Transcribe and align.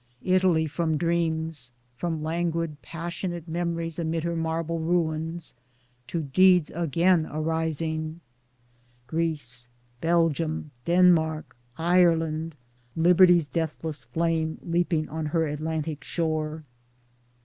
Italy 0.23 0.65
from 0.65 0.97
dreams, 0.97 1.69
from 1.95 2.23
languid 2.23 2.81
passionate 2.81 3.47
memories 3.47 3.99
amid 3.99 4.23
her 4.23 4.35
marble 4.35 4.79
ruins, 4.79 5.53
to 6.07 6.23
deeds 6.23 6.71
again 6.73 7.27
arising; 7.31 8.19
Greece; 9.05 9.67
Belgium; 10.01 10.71
Denmark; 10.85 11.55
Ireland— 11.77 12.55
liberty's 12.95 13.45
deathless 13.45 14.05
flame 14.05 14.57
leaping 14.63 15.07
on 15.07 15.27
her 15.27 15.45
Atlantic 15.45 16.03
Shore 16.03 16.63